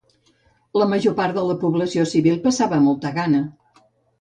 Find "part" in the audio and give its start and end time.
1.19-1.35